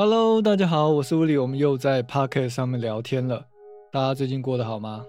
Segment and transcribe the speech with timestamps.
[0.00, 3.44] Hello，大家好，我是物理，我们又在 Pocket 上面聊天了。
[3.90, 5.04] 大家最近过得好吗？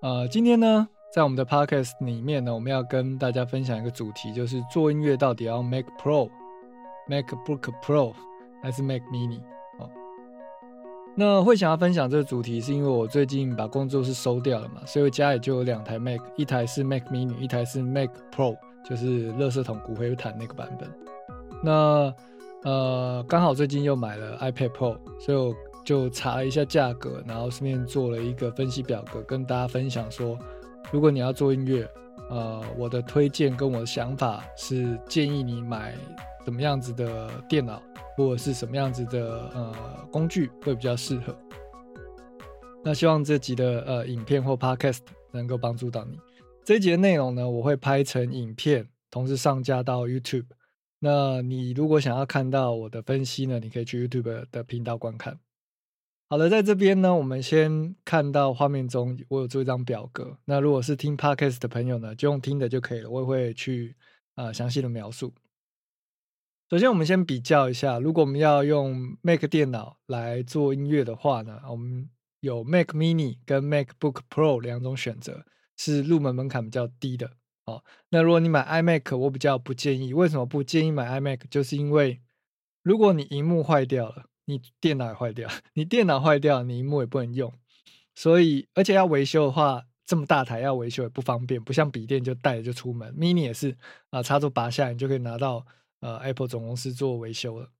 [0.00, 6.30] 呃，今天呢，在我们的 Pocket 里面呢，我们要跟大家分享一个主题，就是做音乐到底要 Mac Pro、
[7.08, 8.12] MacBook Pro
[8.62, 9.40] 还是 Mac Mini？
[9.80, 9.90] 哦，
[11.16, 18.56] 那会想要分享这个主题，是因为我最近把工作室收掉了嘛，所以我家里就有两台 Mac，一台是 Mac Mini，一台是 Mac Pro，
[18.88, 20.88] 就是垃圾桶骨灰坛那个版本。
[21.64, 22.14] 那
[22.64, 30.38] 呃，刚好最近又买了 iPad Pro，所以我就查了一下价格，然后顺便做了一个分析表格，跟大家分享说，
[30.92, 31.88] 如果你要做音乐，
[32.30, 35.94] 呃，我的推荐跟我的想法是建议你买
[36.44, 37.82] 什么样子的电脑，
[38.16, 39.74] 或者是什么样子的呃
[40.12, 41.36] 工具会比较适合。
[42.84, 45.00] 那希望这集的呃影片或 Podcast
[45.32, 46.16] 能够帮助到你。
[46.64, 50.46] 这一集的内容呢，我会拍成影片，同时上架到 YouTube。
[51.04, 55.40] 那你如果想要看到我的分析呢，你可以去 YouTube 的频道观看。
[56.28, 60.38] 好了，在这边呢，我们先看到画面中我有做一张表格。
[60.44, 63.10] 那如果是听 Podcast 的朋友呢，就用听的就可以了。
[63.10, 63.96] 我也会去
[64.36, 65.34] 啊详细的描述。
[66.70, 75.44] 首先，我们先比较一下，如果我们要用 Mac 电脑来做音乐的话呢，我们有 Mac Mini 跟 MacBook Pro 两种选择，
[75.76, 77.32] 是入门门槛比较低的。
[77.72, 80.12] 哦，那如果你买 iMac，我比较不建议。
[80.12, 81.40] 为什么不建议买 iMac？
[81.50, 82.20] 就是因为
[82.82, 87.52] 如果你荧幕坏掉了，你电脑也坏掉， 你电脑坏掉，你荧幕也不能用。
[88.14, 93.14] 所以，而且要维修的话，这么大台要维修也不方便，不像笔电就带着就出门。
[93.16, 93.76] Mini 也是
[94.10, 95.64] 啊，插座拔下来你就可以拿到
[96.00, 97.70] 呃 Apple 总公司做维修了。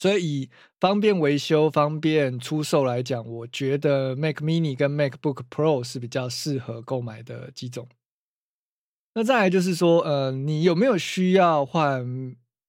[0.00, 7.88] 所以，以方便维修、方便出售来讲，我觉得 Mac Mini 跟 MacBook Pro 是比较适合购买的几种。
[9.14, 12.04] 那再来就是说，呃，你有没有需要换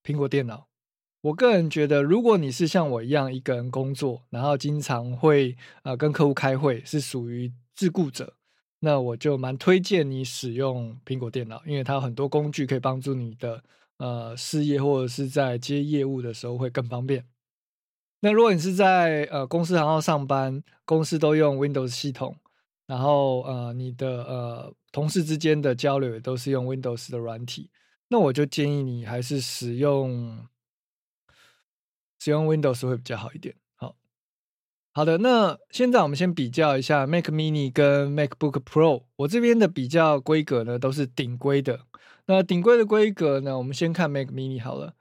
[0.03, 0.67] 苹果电脑？
[1.21, 8.35] 我个人觉得，如果你是像我一样一个人工作，然后经常会呃跟客户开会，是属于自雇者，
[8.79, 13.61] 那我就蛮推荐你使用苹果电脑，因为它有很多工具可以帮助你的
[13.97, 17.25] 呃事业或者是在接业务的时候会更方便。
[18.21, 22.37] 那如果你是在呃公司行号上班，公司都用 Windows 系统。
[22.89, 27.69] 然后呃，你的呃同事之间的交流也都是用 Windows 的软体，
[28.07, 30.47] 那我就建议你还是使用
[32.17, 33.55] 使用 Windows 会比较好一点。
[33.75, 33.95] 好
[34.91, 41.85] 好的，那现在我们先比较一下 Mac Mini 跟 MacBook Pro，我这边的比较规格呢都是顶规的。
[42.25, 44.95] 那顶规的规格呢，我们先看 Mac Mini 好了，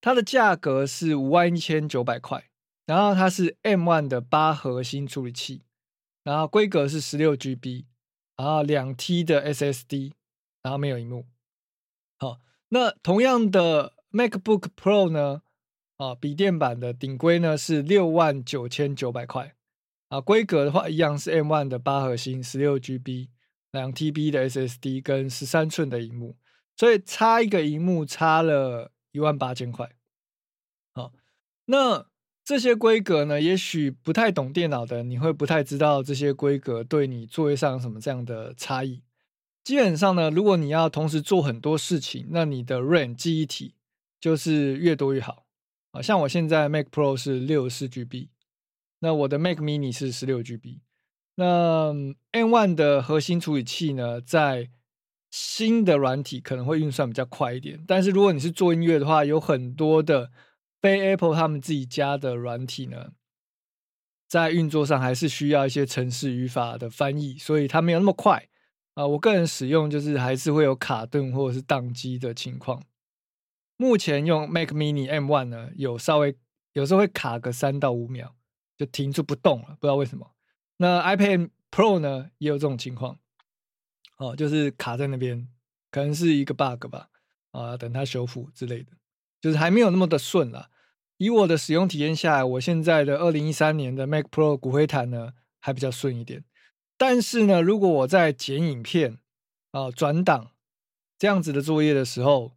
[0.00, 2.48] 它的价格是五万一千九百块，
[2.86, 5.64] 然后它是 M1 的八核心处理器。
[6.26, 7.84] 然后规格是十六 GB，
[8.36, 10.10] 然后两 T 的 SSD，
[10.60, 11.24] 然后没有荧幕。
[12.18, 15.42] 好，那同样的 MacBook Pro 呢？
[15.98, 19.54] 啊，笔电版的顶规呢是六万九千九百块。
[20.08, 23.28] 啊，规格的话一样是 M1 的八核心，十六 GB，
[23.70, 26.36] 两 TB 的 SSD 跟十三寸的荧幕，
[26.76, 29.94] 所以差一个荧幕差了一万八千块。
[30.92, 31.12] 好，
[31.66, 32.08] 那。
[32.46, 39.02] 这些规格呢，也许不太懂电脑的，你会不太知道这些规格对你作业上有什么这样的差异。
[39.64, 43.74] 基本上呢，如果你要同时做很多事情，那你的 RAM 记忆体
[44.20, 45.44] 就是越多越好
[45.90, 46.00] 啊。
[46.00, 48.28] 像我现在 Mac Pro 是六十四 GB，
[49.00, 50.78] 那我的 Mac Mini 是十六 GB。
[51.34, 51.92] 那
[52.30, 54.70] M1 的核心处理器呢，在
[55.32, 60.30] 新的软体可能会运算比较快一点，但是如果你是做音乐的话，有很多的。
[60.86, 63.10] 非 Apple 他们自己家的软体呢，
[64.28, 68.48] 在运作上还是需要一些程式语法的翻译，所以它没有那么快
[68.94, 69.04] 啊。
[69.04, 72.80] 我个人使用就是还是会有卡顿或者是宕机的情况。
[73.76, 76.36] 目前用 Mac Mini M1 呢，有稍微
[76.74, 78.36] 有时候会卡个三到五秒，
[78.76, 80.36] 就停住不动了，不知道为什么。
[80.76, 83.18] 那 iPad Pro 呢，也有这种情况，
[84.18, 85.48] 哦，就是卡在那边，
[85.90, 87.08] 可能是一个 bug 吧，
[87.50, 88.92] 啊，等它修复之类的，
[89.40, 90.70] 就是还没有那么的顺了。
[91.18, 96.44] 以我的使用体验下来，我现在的二零一三年的 Mac Pro 骨灰坛呢还比较顺一点。
[96.98, 99.18] 但是呢，如果我在剪影片
[99.70, 100.52] 啊、转档
[101.18, 102.52] 这样子的作业的时候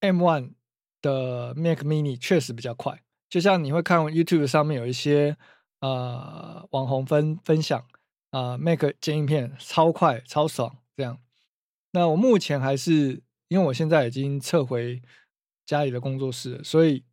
[0.00, 0.54] ，M One
[1.00, 3.02] 的 Mac Mini 确实比较快。
[3.30, 5.36] 就像你会看 YouTube 上面有一些
[5.80, 7.86] 呃网红分分享
[8.30, 11.18] 啊，Mac 剪影片超快超爽这样。
[11.92, 15.00] 那我目前还是因为我现在已经撤回
[15.64, 17.04] 家里的工作室，所以。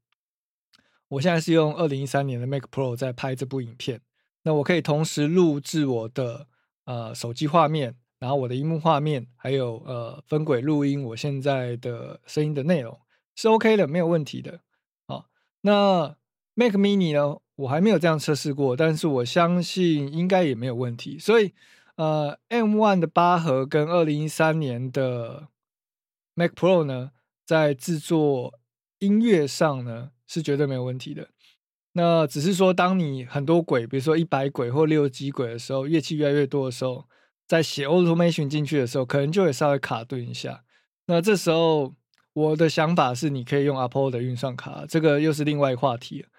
[1.09, 4.01] 我现在是用二零一三年的 Mac Pro 在拍这部影片，
[4.43, 6.47] 那我可以同时录制我的
[6.85, 12.99] 呃手机画面，然后我的荧幕画面，还有呃分轨录音我现在的声音的内容
[13.35, 14.61] 是 OK 的，没有问题的。
[15.07, 15.25] 好，
[15.61, 16.15] 那
[16.55, 17.39] Mac Mini 呢？
[17.55, 21.19] 我还没有这样测试过，但是我相信应该也没有问题。
[21.19, 21.53] 所以，
[21.97, 25.49] 呃，M1 的八核跟二零一三年的
[26.35, 27.11] Mac Pro 呢，
[27.45, 28.57] 在制作
[28.99, 31.27] 音乐上呢是绝对没有问题的。
[31.91, 37.09] 那只是说，当你很多轨，比如说一百轨或六 G 轨的时候，乐器越来越多的时候，
[37.47, 40.63] 在写 Automation 进去的时候，可能就会稍微卡顿一下。
[41.07, 41.95] 那这时候，
[42.33, 46.29] 我的想法是，你可以用 Apple 的运算卡，这个又是另外一个话题了。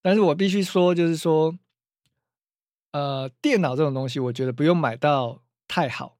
[0.00, 1.58] 但是我必须说，就是说，
[2.92, 6.16] 呃，电脑这种东西，我觉得不用买到太好，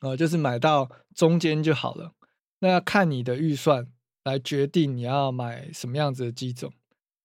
[0.00, 2.12] 呃，就是买到中间就好了。
[2.60, 3.88] 那要看你的预算
[4.26, 6.72] 来决定你要买什么样子的机种。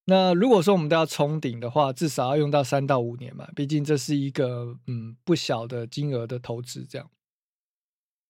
[0.05, 6.85] 那如果说我们都要冲顶的话，至少要用到三到五年嘛，毕竟这是一个嗯不小的金额的投资。
[6.85, 7.09] 这样，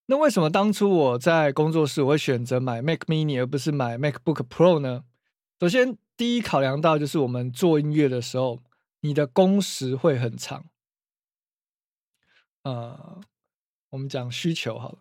[0.07, 5.03] 那为什么当初我在工作室我会选择买 Mac Mini 而不是买 MacBook Pro 呢？
[5.59, 5.97] 首先。
[6.17, 8.61] 第一考量到就是我们做音乐的时候，
[8.99, 10.69] 你的工时会很长。
[12.61, 13.21] 呃，
[13.89, 14.99] 我们讲需求好了，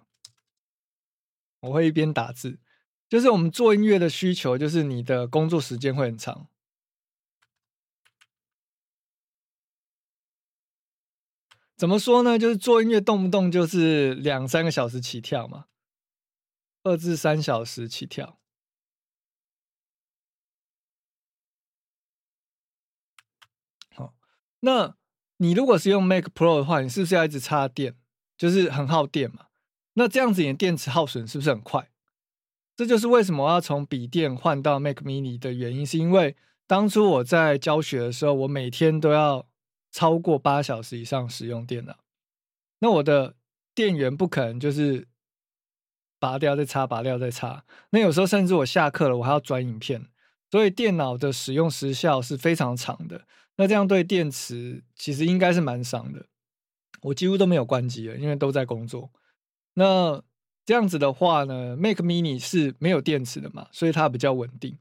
[1.61, 2.58] 我会一边打字，
[3.10, 6.46] 就是我们做音乐的需求，就是你的工作时间会很长。
[11.76, 12.38] 怎么说呢？
[12.38, 15.64] 就是做音乐动不动就是两三个小时起跳嘛，
[16.84, 18.38] 二至三小时起跳。
[23.92, 24.14] 好
[24.60, 24.94] 那
[25.38, 27.96] 你如果是用 Mac Pro 的话，你是不是要一直插电？
[28.36, 29.48] 就是很耗电嘛。
[29.94, 31.89] 那这样子，你的电池耗损是不是很快？
[32.80, 36.34] 这就是为什么我要从笔电换到 Mac Mini 的原因，是因为
[36.66, 39.46] 当初我在教学的时候，我每天都要
[39.92, 41.98] 超过八小时以上使用电脑。
[42.78, 43.34] 那我的
[43.74, 45.06] 电源不可能就是
[46.18, 47.66] 拔掉再插，拔掉再插。
[47.90, 50.06] 那有时候甚至我下课了，我还要转影片，
[50.50, 53.26] 所以电脑的使用时效是非常长的。
[53.56, 56.24] 那这样对电池其实应该是蛮伤的，
[57.02, 59.10] 我几乎都没有关机了，因为都在工作。
[59.74, 60.22] 那
[60.70, 64.78] 这样子的话呢，Mac Mini 是没有电池的嘛，所以它比较稳定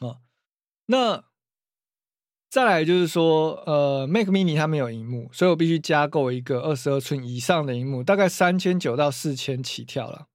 [0.00, 0.22] 啊。
[0.86, 1.22] 那
[2.48, 10.28] 再来就是说，呃，Mac Mini 它没有荧幕，所以我必须加购一个二十二寸以上的荧幕，大概三千九到四千起跳了。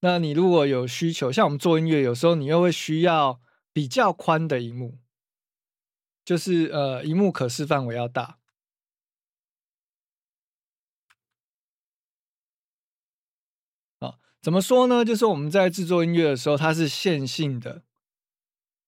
[0.00, 3.38] 那你如果有需求，像我们做音乐，有时候你又会需要
[3.74, 4.98] 比较宽的荧幕。
[6.24, 8.38] 就是呃，荧幕可视范围要大
[13.98, 14.18] 啊。
[14.46, 15.04] 怎么说呢？
[15.04, 17.82] 就是我们在制作音乐的时候，它是线性的、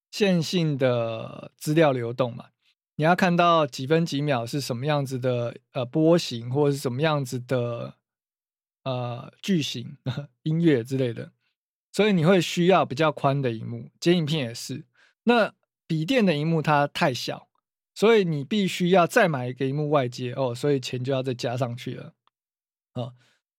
[0.09, 2.51] 线性的资料流动嘛。
[2.95, 7.95] 你要看到几分几秒是什么样子的呃波形，或者是什么样子的
[8.85, 9.97] 呃句型、
[10.45, 11.33] 音乐之类的，
[11.91, 13.91] 所以你会需要比较宽的荧幕。
[13.99, 14.85] 剪影片也是
[15.25, 15.53] 那。
[15.89, 17.49] 笔电的荧幕它太小，
[17.95, 22.13] 所以你必须要再买一个荧幕外接哦，所以钱就要再加上去了
[22.93, 23.15] 啊。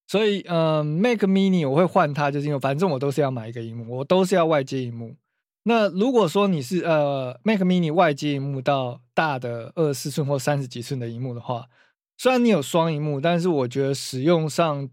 [0.10, 5.16] 所以嗯，Mac Mini 我会换它，就是因为反正我都是要买一个荧幕，我都是要外接荧幕。
[5.62, 11.70] 那如果说你是呃 Mac Mini 外接荧幕到大的二十四寸或三十几寸的荧幕的话，
[12.18, 14.90] 虽然你有双荧幕，但是我觉得使用上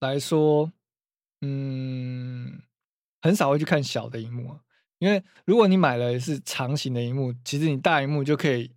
[0.00, 0.72] 来说，
[1.42, 2.62] 嗯，
[3.20, 4.60] 很少会去看小的荧幕啊。
[4.98, 8.70] 因为如果你买了是长形的荧幕，其实你大荧幕就可以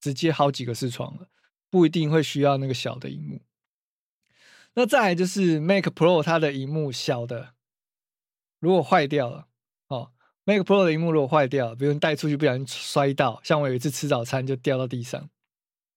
[0.00, 1.28] 直接好几个视窗了，
[1.70, 3.40] 不一定会需要那个小的荧幕。
[4.76, 7.54] 那再来就是 Mac Pro 它的荧幕小的，
[8.60, 9.48] 如果坏掉了
[9.88, 10.12] 哦
[10.44, 15.30] ，Mac Pro 的荧幕如果坏掉，比如你带出去不小心摔到，像我有一次吃早餐就掉到地上，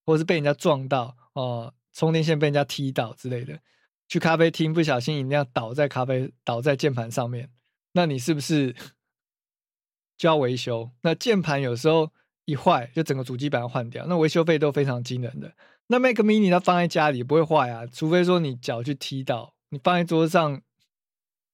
[0.06, 3.60] 或是被人家撞到哦，充电线被人家踢倒之类的，
[4.08, 7.50] 去咖啡厅不小心饮料倒在咖啡倒在键盘上面，
[7.92, 8.74] 那你是不是？
[10.16, 12.10] 就要维修，那键盘有时候
[12.44, 15.54] 一坏，就整个主机板要换掉，那维修费都非常惊人的。
[15.92, 20.62] 那 Mac Mini 它放在家里不会坏啊，除非说你脚去踢到，你放在桌上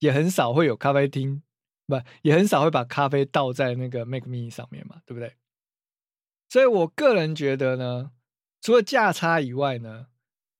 [0.00, 1.42] 也很少会有咖啡厅，
[1.86, 5.36] 不也很少会把咖啡倒在那个 Mac Mini 上面嘛，对不对？
[6.50, 8.12] 所以我个人觉得呢，
[8.60, 10.08] 除了价差以外呢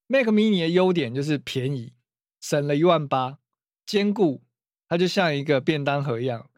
[0.06, 1.92] ，Mac Mini 的优点就是便宜，
[2.40, 3.40] 省了一万八，
[3.84, 4.42] 坚固，
[4.88, 6.48] 它就像一个便当盒一样。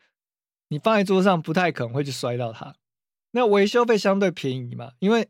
[0.68, 2.76] 你放在桌上不太可能会去摔到它，
[3.32, 5.28] 那维修费相对便宜嘛，因为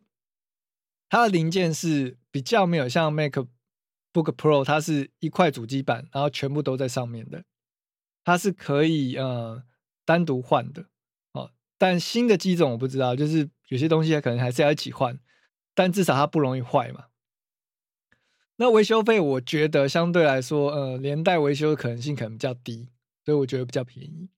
[1.09, 3.49] 它的零件是比较没有像 MacBook
[4.13, 7.45] Pro，它是一块主机板，然后全部都在上面的，
[8.25, 9.63] 它是可以呃
[10.05, 10.87] 单独换的
[11.33, 11.51] 哦。
[11.79, 15.19] 但新的机种我不知道，就是有些东西它可能还是要一起换，
[15.75, 17.07] 但至少它不容易坏嘛。
[18.57, 22.89] 那维修费我觉得相对来说，呃，连带维修的可能性可能比较低，
[23.25, 24.29] 所以我觉得比较便宜。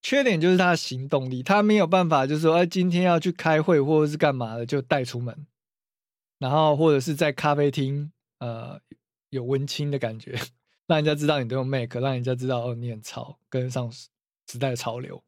[0.00, 5.46] 缺点就是它的行动力，它没有办法，就是说，哎，今天要去开会或者是干嘛的，就带出门，
[6.40, 8.80] 然后或者是在咖啡厅，呃，
[9.28, 10.32] 有温馨的感觉，
[10.88, 15.22] 让人家知道你都用 Mac，让人家知道哦，你很潮，跟上时代潮流。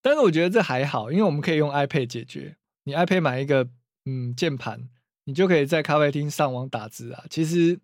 [0.00, 2.56] 但是我觉得这还好，因为我们可以用 iPad 解决。
[2.82, 3.68] 你 iPad 买一个，
[4.06, 4.88] 嗯，键盘，
[5.24, 7.24] 你就可以在咖啡厅上网打字啊。
[7.30, 7.78] 其实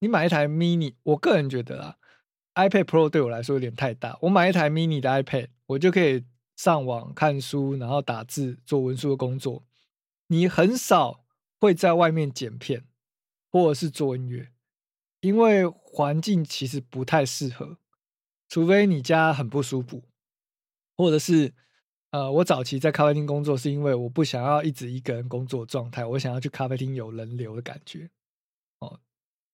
[0.00, 1.96] 你买一台 Mini，我个人觉得啊。
[2.54, 6.22] iPad Pro 对我来说有点太大，我买一台 mini 的 iPad，我就可以
[6.54, 9.64] 上网看书，然后打字做文书的工作。
[10.32, 11.26] 你很少
[11.60, 12.86] 会在外面剪片
[13.50, 14.50] 或者是做音乐，
[15.20, 17.76] 因为环境其实不太适合，
[18.48, 20.04] 除非你家很不舒服，
[20.96, 21.52] 或者是
[22.12, 28.08] 呃，我早期在咖啡厅工作是因为我不想要一直一个人工作状态，我想要去咖啡厅有人流的感觉。
[28.78, 28.98] 哦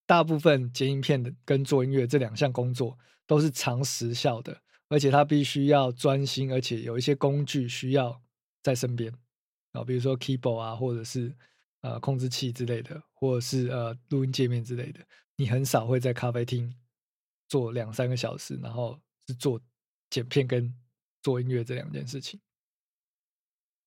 [0.06, 8.22] 大部分剪影片的跟做音乐这两项工作都是长时效的，而且它必须要专心，而且有一些工具需要
[8.62, 9.12] 在身边
[9.78, 11.34] 啊，比如说 keyboard 啊，或者是
[11.80, 15.00] 呃控制器之类的，或者是呃录音界面之类的。
[15.36, 16.74] 你很少会在咖啡厅
[17.48, 19.60] 做两三个小时，然后是做
[20.10, 20.74] 剪片跟
[21.22, 22.40] 做音乐这两件事情。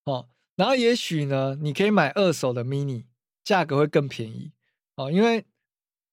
[0.06, 3.06] 哦，然后也许呢，你可以买二手的 mini，
[3.44, 4.52] 价格会更便宜
[4.96, 5.46] 哦，因为。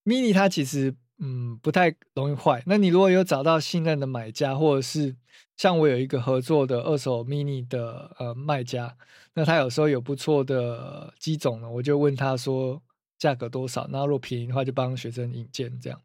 [0.04, 5.16] mini 它其实嗯不太容易坏，那你如果有找到信任的买家，或者是
[5.56, 8.96] 像我有一个合作的二手 mini 的呃卖家，
[9.34, 12.80] 那他有时候有不错的机种呢，我就问他说
[13.18, 16.00] 价格多少，那如果便宜的话就帮学生引荐这样。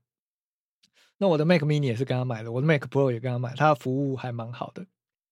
[1.19, 4.85] 那我的 Mac mini 也是跟他买的，我的 Mac Pro 也跟他买，他的服务还蛮好的。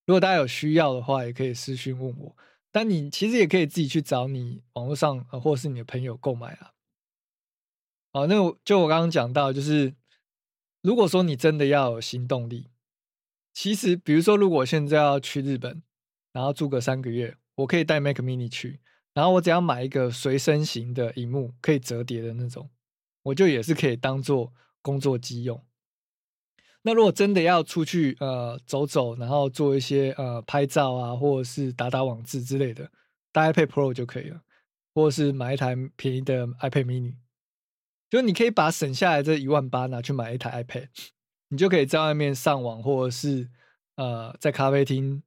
[0.05, 2.38] 如果大家有需要的话，也可以私讯问我，
[2.71, 6.71] 但你其实也可以自己去找你网络上呃或者是你的朋友购买啊。
[8.12, 9.94] 哦，那我就我刚刚讲到，就是
[10.82, 12.70] 如果说你真的要有行动力，
[13.53, 15.82] 其实比如说，如果现在要去日本，
[16.34, 18.82] 然后住个三个月，我可以带 Mac Mini 去，
[19.13, 22.70] 然后我只要买一个随身型的荧幕，可以折叠的那种，
[23.24, 25.63] 我就也是可以当做工作机用。
[26.82, 32.91] 那如果真的要出去呃走走，然后做一些呃拍照啊，或者是打打网字之类的，
[33.32, 34.41] 带 iPad Pro 就可以了，
[34.94, 37.15] 或者是买一台便宜的 iPad Mini。
[38.12, 40.89] 就你可以把省下来这一万八拿去买一台 iPad，
[41.48, 43.50] 你就可以在外面上网，或者是
[43.96, 45.24] 呃在咖啡厅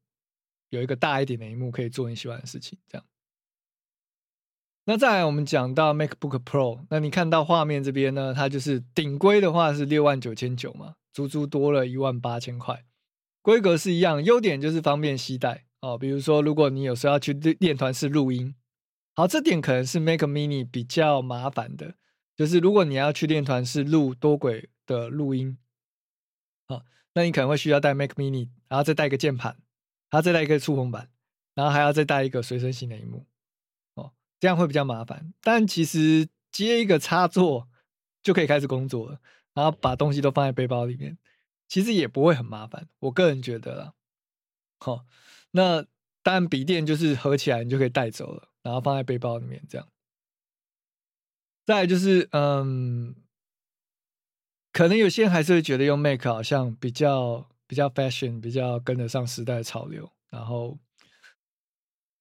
[0.68, 2.78] 有一个大一点的荧幕，可以做你喜欢的事情。
[2.86, 3.06] 这样。
[4.84, 12.84] 那再来我们讲到 MacBook Pro，那你看到画面这边呢，它就是顶规的话是六万九千九嘛，足足多了一万八千块，
[13.40, 15.96] 规格是一样，优点就是方便携带哦。
[15.96, 18.54] 比如说如果你有时候要去练团式录音，
[19.14, 21.94] 好，这点可能是 Mac Mini 比较麻烦的。
[22.36, 25.56] 就是如果你要去练团是录多轨的录音，
[26.66, 26.82] 啊，
[27.14, 29.52] 那你可能会需要带 Mac Mini，然后再带一个键盘，
[30.10, 31.10] 然后再带一个触控板，
[31.54, 33.26] 然后还要再带一个随身型的荧幕，
[33.94, 35.32] 哦，这样会比较麻烦。
[35.42, 37.68] 但其实接一个插座
[38.22, 39.20] 就可以开始工作了，
[39.54, 41.16] 然后把东西都放在背包里面，
[41.68, 42.88] 其实也不会很麻烦。
[42.98, 43.94] 我个人觉得啦，
[44.80, 45.06] 好，
[45.52, 45.82] 那
[46.22, 49.88] 当然笔电就是合起来你就可以带走了，然后放在背包里面这样。
[51.66, 53.14] 再就是，嗯，
[54.72, 60.10] 可能有些人还是会觉得用 Mac 好像比较比较 fashion，比较跟得上时代潮流。
[60.28, 60.78] 然后，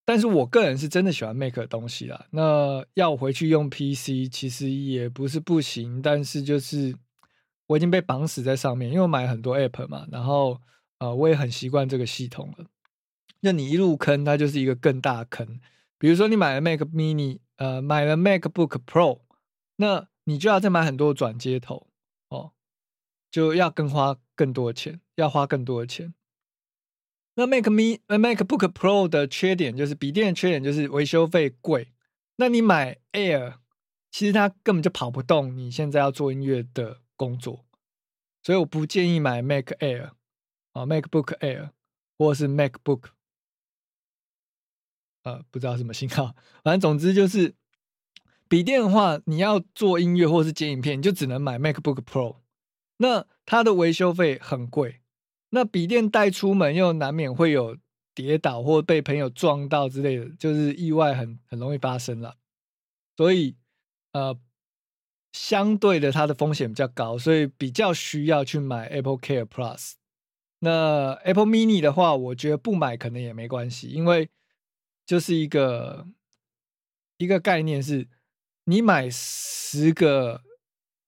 [0.05, 2.25] 但是我个人是真的喜欢 Mac 的东西啦。
[2.31, 6.95] 那要回去用 PC，其实也不是不行，但是就是
[7.67, 10.07] 我已经被绑死在上面，因为我买很多 App 嘛。
[10.09, 10.61] 然后，
[10.99, 12.67] 呃，我也很习惯这个系统了。
[13.41, 15.59] 那你一入坑，它就是一个更大坑。
[15.97, 19.22] 比如说，你买了 Mac Mini，呃，买了 MacBook Pro。
[19.77, 21.87] 那你就要再买很多转接头
[22.29, 22.53] 哦，
[23.31, 26.13] 就要更花更多的钱，要花更多的钱。
[27.35, 31.91] 那 Mac Me MacBook Pro 的缺点就是笔电的缺点就是维修费贵。
[32.35, 33.55] 那你买 Air，
[34.11, 37.65] 其实它根本就跑不动你现在要做音乐的工作，
[38.43, 40.11] 所以我不建议买 Mac Air
[40.73, 41.71] 啊，MacBook Air
[42.17, 43.05] 或是 MacBook，
[45.23, 47.55] 呃，不知道什么型号，反正总之就是。
[48.47, 52.37] 笔电的话，你要做音乐或是剪影片，你就只能买 MacBook Pro。
[52.97, 55.01] 那它的维修费很贵，
[55.49, 57.77] 那笔电带出门又难免会有
[58.13, 62.35] 跌倒或被朋友撞到之类的，就是意外很很容易发生了。
[63.17, 63.55] 所以，
[64.11, 64.37] 呃，
[65.31, 69.93] 相对的它的风险比较高，所以比较需要去买 Apple Care Plus。
[70.59, 74.29] 那 Apple Mini 的话，我觉得不买可能也没关系，因为
[75.05, 76.07] 就是一个
[77.17, 78.07] 一个概念是。
[78.65, 80.43] 你买十个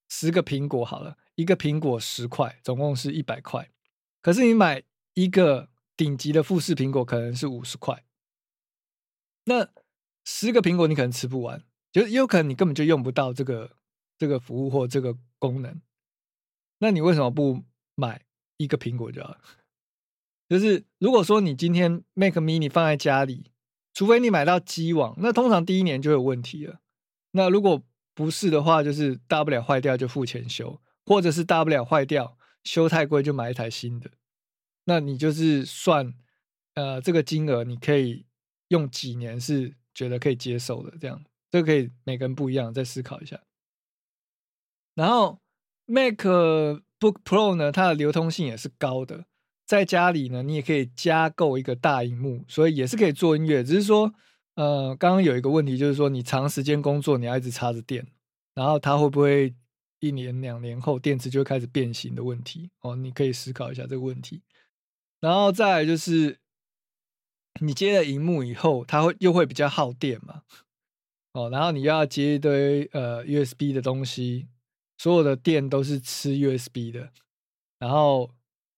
[0.10, 3.72] 十个苹果好了，一个苹果十块，总共是一百块。
[4.22, 4.84] 可是你买
[5.14, 8.04] 一个顶级的富士苹果可能是五十块，
[9.46, 9.70] 那
[10.26, 13.78] 十个苹果你可能吃不完，就也有可能你根本就用不到这个
[14.18, 15.82] 这个服务或这个功能。
[16.80, 17.64] 那你为什么不
[17.96, 18.26] 买
[18.58, 19.38] 一个苹果就好？
[20.50, 23.52] 就是如果说你今天 Mac Mini 放在家里，
[23.94, 26.82] 除非你买到机网，那通常第一年就有问题了。
[27.36, 34.10] 那如果不是的话，就是大不了坏掉就付钱修，或者是大不了坏掉修太贵就买一台新的。
[34.86, 36.14] 那你就是算
[36.76, 38.26] 呃这个金额，你可以
[38.70, 43.42] 用几年是觉得可以接受的，这样这个可以每个人不一样，再思考一下。
[44.94, 45.42] 然后
[45.86, 46.16] Mac
[46.98, 49.26] Book Pro 呢，它的流通性也是高的。
[49.66, 53.62] 在家里呢，你也可以加购一个大荧幕，所以也是可以做音乐。
[53.64, 54.14] 只是说，
[54.56, 58.08] 呃，刚刚有一个问题，就是说你长时间工作，你要一直插着电，
[58.54, 59.54] 然后它会不会
[60.00, 62.70] 一年两年后电池就开始变形的问题？
[62.82, 64.42] 哦，你可以思考一下这个问题。
[65.20, 66.40] 然后再来就是，
[67.60, 70.44] 你接了荧幕以后，它会又会比较耗电嘛？
[71.34, 74.48] 哦，然后你要接一堆呃 USB 的东西，
[74.98, 77.12] 所有的电都是吃 USB 的，
[77.80, 78.32] 然后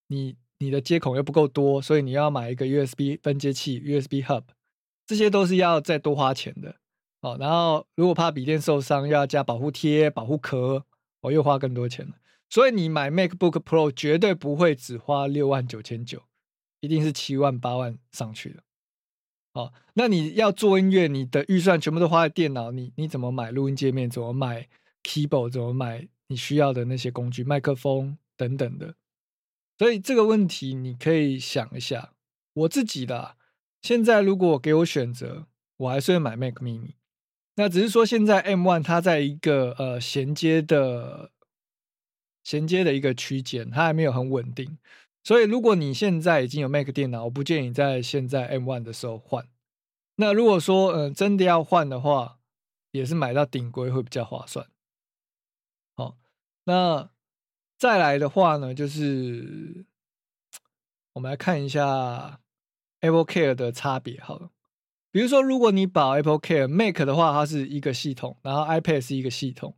[0.08, 0.38] 你。
[0.60, 4.42] 你的接口又不够多，所以你要买一个 USB 分接器 USB Hub，
[5.08, 6.76] 这些都是要再多花钱的
[7.22, 7.38] 哦。
[7.40, 10.86] 然后如果怕笔电受伤，要加保护贴、保护壳，
[11.22, 12.14] 我又花更多钱了。
[12.50, 16.22] 所以你买 MacBook Pro 绝对不会只花六万九千九，
[16.82, 18.64] 一定是七万八万上去的。
[19.54, 24.10] 哦，那你要做音乐，你的预算全部都花在电脑，你你怎么买录音界面？
[24.10, 24.68] 怎么买
[25.04, 25.50] Keyboard？
[25.50, 28.94] 怎么买你需要的那些工具、麦克风等等的？
[29.80, 32.14] 所以这个问题你可以想一下，
[32.54, 33.37] 我自己的
[33.82, 36.96] 现在如果给我选择，我还是会买 Mac Mini。
[37.56, 41.32] 那只是说现在 M One 它在一个呃衔接的
[42.44, 44.78] 衔接的一个区间，它还没有很稳定。
[45.24, 49.48] 所以如果你现在已经有 Mac 电脑，我不建议在现在 M One 的时候换。
[50.16, 52.40] 那如果说嗯真的要换的话，
[52.92, 54.68] 也是买到顶规会比较划算。
[55.96, 56.18] 好，
[56.64, 57.10] 那。
[57.80, 59.86] 再来的话呢，就是
[61.14, 62.40] 我们来看一下
[63.08, 64.20] Apple Care 的差别。
[64.22, 64.50] 好了，
[65.12, 69.76] 比如说，如果你保 Apple Care Mac 的话，它是一个系统，然后 iPad 是一个系统，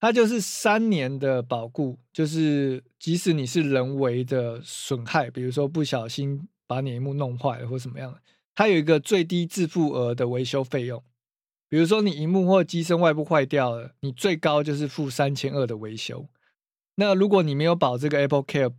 [0.00, 8.18] 它就是三年的保固，就是即使你是人为的损害，比如说不小心把你屏幕弄坏了或什么样，
[8.54, 11.02] 它有一个最低自付额的维修费用。
[11.68, 16.28] 比如说你荧幕或机身外部坏掉了，你最高就是付三千二的维修。
[16.96, 18.72] 那如果你没有保这个 Apple Care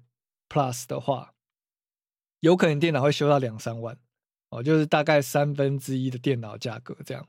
[0.48, 1.34] Plus 的话，
[2.46, 3.98] 有可能电脑会修到两三万
[4.50, 7.28] 哦，就是大概三分之一的电脑价格这样。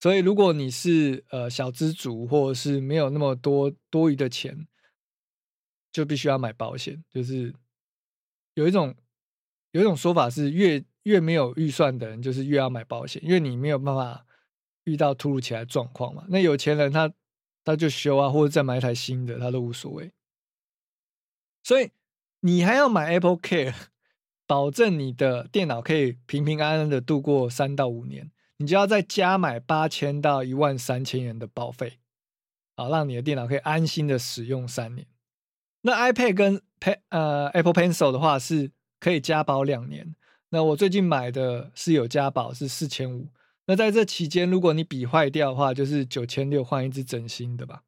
[0.00, 4.66] 所以如果你是呃小资族或者是没有那么多多余的钱，
[5.90, 7.04] 就必须要买保险。
[7.10, 7.54] 就是
[8.54, 8.94] 有一种
[9.72, 14.24] 有一种说法是，越越没有预算的人，就是越要买保险，因为你没有办法
[14.84, 16.24] 遇到突如其来状况嘛。
[16.28, 17.12] 那有钱人他。
[17.66, 20.12] 他就修啊，或者再买一台新的，他都无所谓。
[21.62, 21.90] 所以
[22.40, 23.74] 你还要买 Apple Care，
[24.46, 31.98] 保证你的电脑可以平平安安的度过三到五年，你就要再加买八千到一万三千元的保费，
[32.76, 35.06] 好让你的电脑可以安心的使用三年。
[35.82, 40.14] 那 iPad 跟 Pen 呃 Apple Pencil 的话是可以加保两年。
[40.50, 43.28] 那我最近买的是有加保，是四千五。
[43.66, 47.82] 那在这期间，如果你笔坏掉的话，就是九千六换一支整新的吧。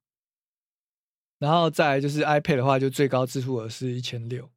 [1.38, 4.51] 然后再就是 iPad 的话，就最高支付额是一千六。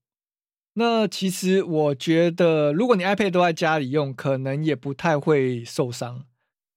[0.80, 6.24] 那其实我觉得，如果你 iPad 都在家里用，可能也不太会受伤。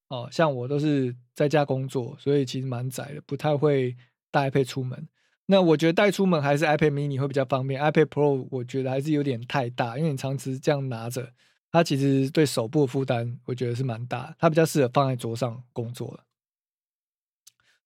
[0.09, 3.97] 哦，像我都是在家工作，所以其实蛮窄的，不太会
[4.33, 5.09] 带 iPad 出门。
[5.47, 11.33] 那我觉得带出门还是 iPad mini 会比较方便，iPad Pro 我觉得还是有点太大，因为你长期这样拿着。
[11.71, 14.35] 它其实对手部的负担，我觉得是蛮大。
[14.41, 16.25] 它比较适合放在桌上工作了。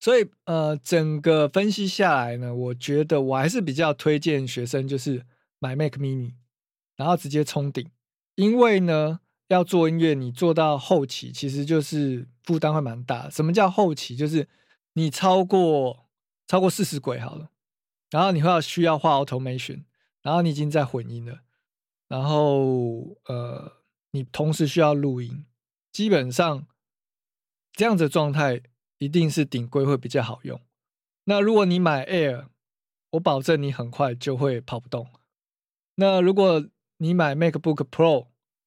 [0.01, 5.23] 所以，呃，整个分析下来呢，我觉得我还是比较推荐学生就是
[5.67, 6.35] 买 Mac Mini，
[6.95, 7.91] 然后直接冲顶。
[8.37, 13.29] 因为呢，要做音乐，你做到后期其实就是负担会蛮大。
[13.29, 14.15] 什么叫后期？
[14.15, 14.49] 就是
[14.93, 16.07] 你超过
[16.47, 17.51] 超过四十轨好了，
[18.11, 19.85] 然后你会要需要画 Automation，
[20.23, 21.41] 然后你已经在混音了。
[22.07, 25.45] 然后，呃，你同时需要录音，
[25.91, 26.69] 基本上
[27.73, 28.63] 这样子状态
[28.99, 30.61] 一定是顶规会比较好用。
[31.25, 32.47] 那如果你买 Air，
[33.11, 35.09] 我保证你很快就会跑不动。
[35.97, 36.63] 那如果
[36.99, 38.27] 你买 MacBook Pro，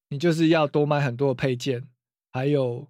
[0.10, 1.88] 你就是要多买很多的配件，
[2.32, 2.88] 还有，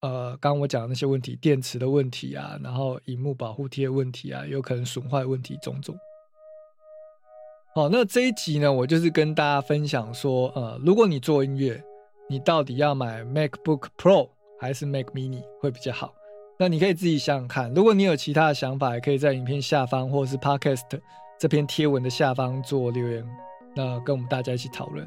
[0.00, 5.94] 呃，刚刚我讲的那些问题，电池的问题啊，然后荧幕保护贴问题啊，有可能损坏问题种种。
[7.74, 11.82] 好，那这一集呢，我就是跟大家分享说，呃，如果你做音乐，
[12.28, 16.14] 你到底要买 MacBook Pro 还是 Mac Mini 会比较好？
[16.58, 17.74] 那你可以自己想想看。
[17.74, 20.98] 如果你有其他的想法，也可以在影片下方或是 Podcast
[21.38, 23.22] 这篇贴文的下方做留言，
[23.76, 25.06] 那跟我们大家一起讨论。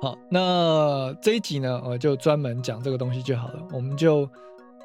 [0.00, 3.60] 好，那这一集呢，我，就专门讲这个东西就好了。
[3.72, 4.30] 我们就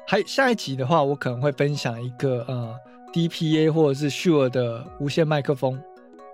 [0.08, 2.74] 还下一集的话，我可能会分享一个呃
[3.12, 5.80] DPA 或者是 Sure 的无线麦克风。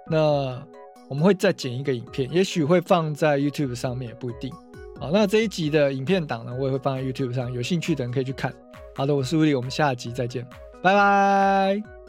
[0.09, 0.61] 那
[1.09, 4.51] 我们会再剪一个影片，也许会放在 YouTube 上面，也不一定。
[4.99, 8.51] 好，那这一集的影片档呢，我也会放在 YouTube 上，有兴趣的人可以去看。
[8.97, 10.47] 好的，我是 Willie，我们下集再见，
[10.83, 12.00] 拜拜。